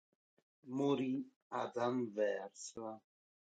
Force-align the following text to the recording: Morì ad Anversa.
Morì 0.77 1.23
ad 1.49 1.77
Anversa. 1.77 2.99